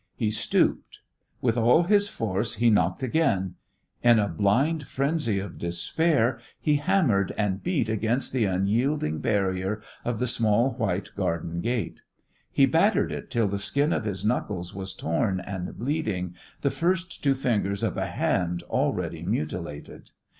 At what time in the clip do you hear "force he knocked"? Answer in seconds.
2.09-3.03